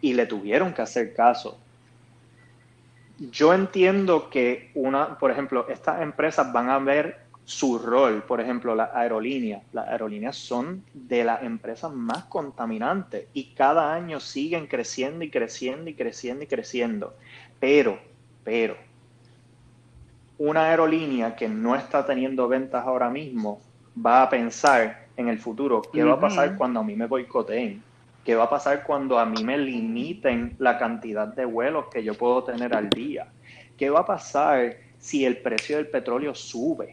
[0.00, 1.58] y le tuvieron que hacer caso.
[3.18, 8.74] Yo entiendo que una, por ejemplo, estas empresas van a ver su rol, por ejemplo,
[8.74, 9.62] las aerolíneas.
[9.72, 15.88] Las aerolíneas son de las empresas más contaminantes y cada año siguen creciendo y creciendo
[15.88, 17.14] y creciendo y creciendo.
[17.60, 17.98] Pero,
[18.44, 18.76] pero,
[20.38, 23.60] una aerolínea que no está teniendo ventas ahora mismo
[24.04, 27.82] va a pensar en el futuro, ¿qué va a pasar cuando a mí me boicoteen?
[28.26, 32.12] ¿Qué va a pasar cuando a mí me limiten la cantidad de vuelos que yo
[32.14, 33.28] puedo tener al día?
[33.78, 36.92] ¿Qué va a pasar si el precio del petróleo sube?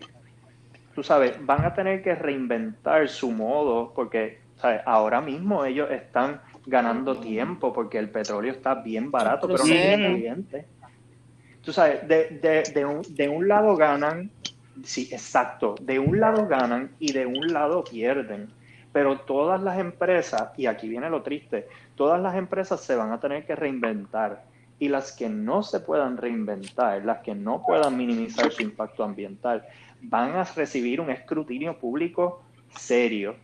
[0.93, 4.81] tú sabes, van a tener que reinventar su modo porque ¿sabes?
[4.85, 9.97] ahora mismo ellos están ganando tiempo porque el petróleo está bien barato, pero no es
[9.97, 10.65] caliente.
[11.61, 14.29] Tú sabes, de, de, de, un, de un lado ganan,
[14.83, 18.49] sí, exacto, de un lado ganan y de un lado pierden.
[18.93, 23.19] Pero todas las empresas, y aquí viene lo triste, todas las empresas se van a
[23.19, 24.43] tener que reinventar
[24.79, 29.65] y las que no se puedan reinventar, las que no puedan minimizar su impacto ambiental,
[30.01, 32.43] van a recibir un escrutinio público
[32.75, 33.35] serio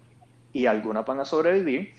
[0.54, 1.94] y algunas van a sobrevivir,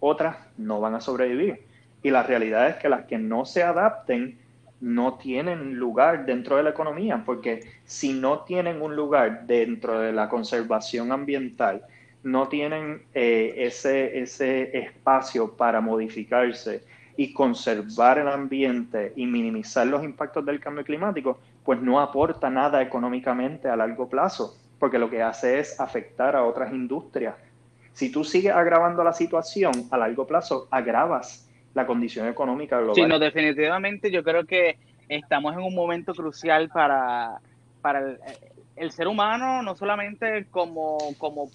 [0.00, 1.64] otras no van a sobrevivir.
[2.02, 4.38] Y la realidad es que las que no se adapten
[4.80, 10.12] no tienen lugar dentro de la economía, porque si no tienen un lugar dentro de
[10.12, 11.82] la conservación ambiental,
[12.30, 16.82] no tienen eh, ese, ese espacio para modificarse
[17.16, 22.80] y conservar el ambiente y minimizar los impactos del cambio climático, pues no aporta nada
[22.80, 27.34] económicamente a largo plazo, porque lo que hace es afectar a otras industrias.
[27.92, 32.94] Si tú sigues agravando la situación a largo plazo, agravas la condición económica global.
[32.94, 37.40] Sí, no, definitivamente yo creo que estamos en un momento crucial para,
[37.80, 38.16] para
[38.76, 41.50] el, ser humano, no solamente como, como,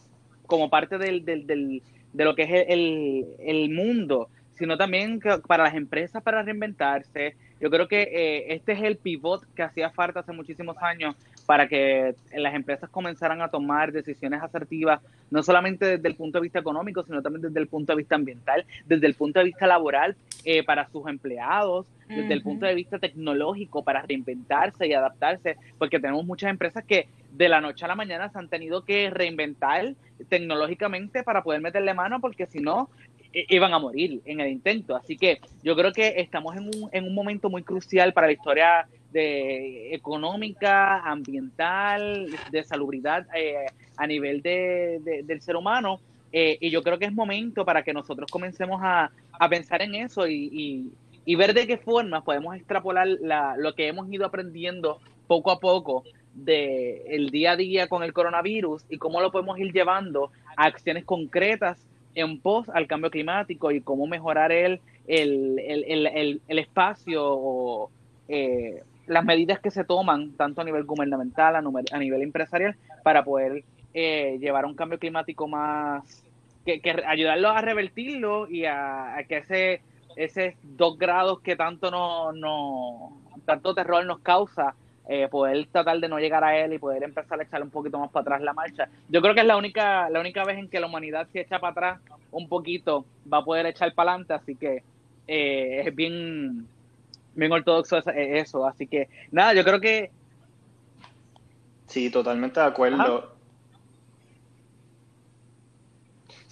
[0.46, 1.82] como parte del, del, del,
[2.14, 7.36] de lo que es el, el mundo, sino también para las empresas para reinventarse.
[7.60, 11.16] Yo creo que eh, este es el pivot que hacía falta hace muchísimos años
[11.46, 16.44] para que las empresas comenzaran a tomar decisiones asertivas, no solamente desde el punto de
[16.44, 19.68] vista económico, sino también desde el punto de vista ambiental, desde el punto de vista
[19.68, 20.16] laboral
[20.46, 26.00] eh, para sus empleados, desde el punto de vista tecnológico para reinventarse y adaptarse, porque
[26.00, 29.96] tenemos muchas empresas que de la noche a la mañana se han tenido que reinventar
[30.30, 32.90] tecnológicamente para poder meterle mano, porque si no,
[33.34, 34.96] iban a morir en el intento.
[34.96, 38.34] Así que yo creo que estamos en un, en un momento muy crucial para la
[38.34, 46.00] historia de económica, ambiental, de salubridad eh, a nivel de, del ser humano.
[46.32, 49.94] Eh, y yo creo que es momento para que nosotros comencemos a, a pensar en
[49.94, 50.92] eso y,
[51.26, 55.60] y, ver de qué forma podemos extrapolar la, lo que hemos ido aprendiendo poco a
[55.60, 56.04] poco
[56.34, 60.66] de el día a día con el coronavirus y cómo lo podemos ir llevando a
[60.66, 61.86] acciones concretas
[62.16, 67.90] en pos al cambio climático y cómo mejorar el, el, el, el, espacio
[68.28, 73.64] eh, las medidas que se toman, tanto a nivel gubernamental, a, nivel empresarial, para poder
[73.94, 76.24] eh, llevar un cambio climático más,
[76.66, 79.82] que, que ayudarlo a revertirlo y a, que ese,
[80.16, 84.76] ese dos grados que tanto no, no tanto terror nos causa
[85.10, 88.00] eh, poder tratar de no llegar a él y poder empezar a echar un poquito
[88.00, 88.88] más para atrás la marcha.
[89.10, 91.60] Yo creo que es la única, la única vez en que la humanidad se echa
[91.60, 92.02] para atrás
[92.32, 94.84] un poquito, va a poder echar para adelante, así que
[95.28, 96.68] eh, es bien,
[97.36, 100.12] bien ortodoxo eso, así que nada, yo creo que...
[101.88, 103.34] Sí, totalmente de acuerdo.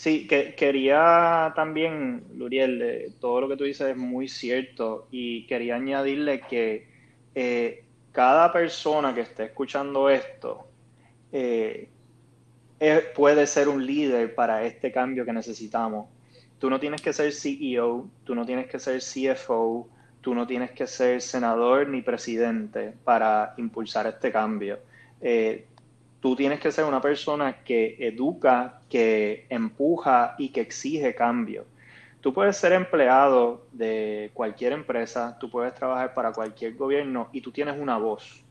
[0.02, 5.46] Sí, que, quería también, Luriel, eh, todo lo que tú dices es muy cierto y
[5.46, 6.88] quería añadirle que
[7.36, 10.66] eh, cada persona que esté escuchando esto
[11.32, 11.90] eh,
[13.16, 16.08] puede ser un líder para este cambio que necesitamos.
[16.58, 19.88] Tú no tienes que ser CEO, tú no tienes que ser CFO,
[20.22, 24.80] tú no tienes que ser senador ni presidente para impulsar este cambio.
[25.20, 25.66] Eh,
[26.20, 31.66] tú tienes que ser una persona que educa, que empuja y que exige cambio.
[32.22, 37.52] Tú puedes ser empleado de cualquier empresa, tú puedes trabajar para cualquier gobierno y tú
[37.52, 38.44] tienes una voz.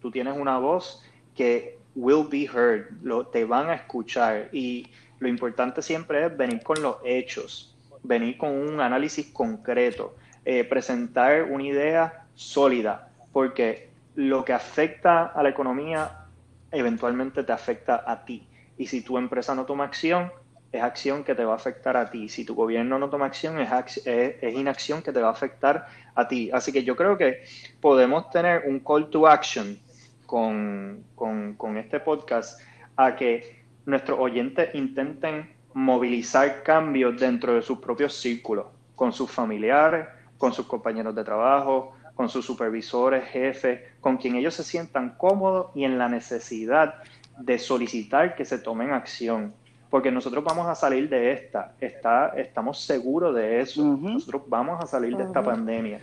[0.00, 1.04] Tú tienes una voz
[1.36, 4.88] que will be heard, lo, te van a escuchar y
[5.20, 11.44] lo importante siempre es venir con los hechos, venir con un análisis concreto, eh, presentar
[11.44, 16.26] una idea sólida, porque lo que afecta a la economía
[16.70, 18.46] eventualmente te afecta a ti.
[18.78, 20.32] Y si tu empresa no toma acción,
[20.72, 22.28] es acción que te va a afectar a ti.
[22.28, 26.26] Si tu gobierno no toma acción, es, es, inacción que te va a afectar a
[26.26, 26.50] ti.
[26.52, 27.44] Así que yo creo que
[27.80, 29.78] podemos tener un call to action
[30.26, 32.58] con, con, este podcast
[32.96, 38.66] a que nuestros oyentes intenten movilizar cambios dentro de sus propios círculos,
[38.96, 40.06] con sus familiares,
[40.42, 45.70] con sus compañeros de trabajo, con sus supervisores, jefes, con quien ellos se sientan cómodos
[45.76, 46.96] y en la necesidad
[47.38, 49.54] de solicitar que se tomen acción.
[49.88, 54.86] Porque nosotros vamos a salir de esta, está, estamos seguros de eso, nosotros vamos a
[54.88, 56.00] salir de esta pandemia,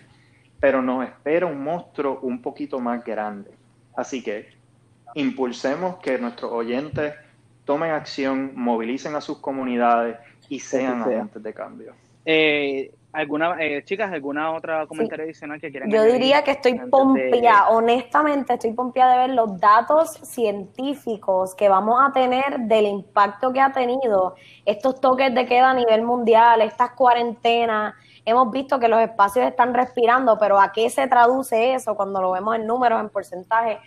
[0.57, 3.51] pero nos espera un monstruo un poquito más grande.
[3.93, 4.47] Así que
[5.15, 7.13] impulsemos que nuestros oyentes
[7.65, 10.15] tomen acción, movilicen a sus comunidades
[10.47, 11.93] y sean agentes de cambio.
[12.23, 17.69] Eh, ¿Alguna, eh, chicas, alguna otra comentario adicional que quieran Yo diría que estoy pompia,
[17.69, 23.61] honestamente estoy pompia de ver los datos científicos que vamos a tener del impacto que
[23.61, 27.95] ha tenido estos toques de queda a nivel mundial, estas cuarentenas.
[28.25, 32.31] Hemos visto que los espacios están respirando, pero ¿a qué se traduce eso cuando lo
[32.31, 33.79] vemos en números, en porcentajes?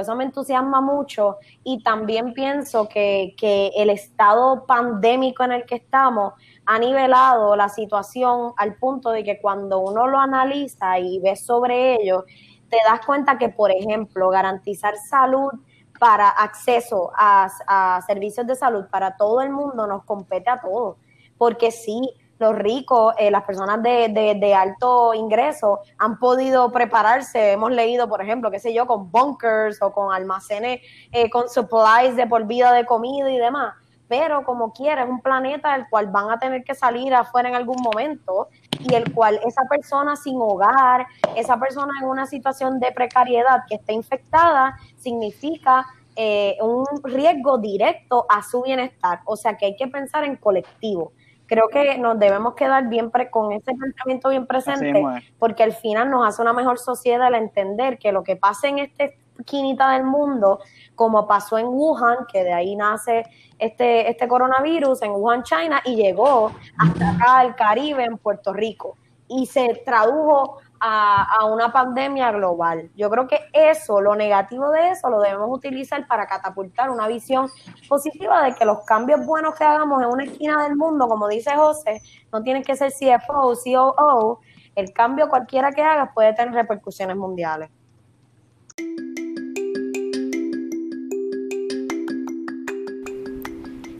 [0.00, 5.76] eso me entusiasma mucho y también pienso que, que el estado pandémico en el que
[5.76, 6.34] estamos
[6.66, 11.94] ha nivelado la situación al punto de que cuando uno lo analiza y ve sobre
[11.94, 12.24] ello,
[12.68, 15.52] te das cuenta que, por ejemplo, garantizar salud
[16.00, 20.96] para acceso a, servicios de salud para todo el mundo nos compete a todos.
[21.38, 22.00] Porque sí,
[22.38, 27.52] los ricos, eh, las personas de, de, alto ingreso han podido prepararse.
[27.52, 30.80] Hemos leído, por ejemplo, qué sé yo, con bunkers o con almacenes,
[31.12, 33.74] eh, con supplies de por vida de comida y demás
[34.08, 37.54] pero como quiera es un planeta del cual van a tener que salir afuera en
[37.54, 38.48] algún momento
[38.78, 43.76] y el cual esa persona sin hogar, esa persona en una situación de precariedad que
[43.76, 49.20] esté infectada, significa eh, un riesgo directo a su bienestar.
[49.24, 51.12] O sea que hay que pensar en colectivo.
[51.46, 55.04] Creo que nos debemos quedar bien con ese pensamiento bien presente,
[55.38, 58.80] porque al final nos hace una mejor sociedad el entender que lo que pasa en
[58.80, 59.04] esta
[59.38, 60.60] esquinita del mundo,
[60.94, 63.24] como pasó en Wuhan, que de ahí nace
[63.58, 68.96] este, este coronavirus en Wuhan, China, y llegó hasta acá al Caribe, en Puerto Rico,
[69.28, 72.90] y se tradujo a, una pandemia global.
[72.96, 77.48] Yo creo que eso, lo negativo de eso, lo debemos utilizar para catapultar una visión
[77.88, 81.54] positiva de que los cambios buenos que hagamos en una esquina del mundo, como dice
[81.54, 84.40] José, no tienen que ser CFO COO,
[84.74, 87.70] el cambio cualquiera que hagas puede tener repercusiones mundiales.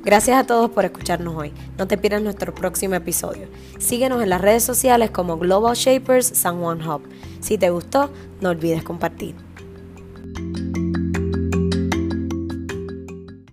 [0.07, 1.53] Gracias a todos por escucharnos hoy.
[1.77, 3.49] No te pierdas nuestro próximo episodio.
[3.81, 7.03] Síguenos en las redes sociales como Global Shapers San Juan Hub.
[7.41, 9.35] Si te gustó, no olvides compartir.